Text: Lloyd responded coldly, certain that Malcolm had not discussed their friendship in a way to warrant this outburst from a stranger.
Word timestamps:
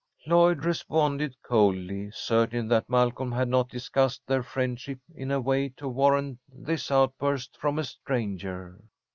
Lloyd 0.25 0.65
responded 0.65 1.35
coldly, 1.43 2.09
certain 2.09 2.67
that 2.69 2.89
Malcolm 2.89 3.31
had 3.31 3.47
not 3.47 3.69
discussed 3.69 4.25
their 4.25 4.41
friendship 4.41 4.97
in 5.13 5.29
a 5.29 5.39
way 5.39 5.69
to 5.77 5.87
warrant 5.87 6.39
this 6.51 6.89
outburst 6.89 7.55
from 7.55 7.77
a 7.77 7.83
stranger. 7.83 8.83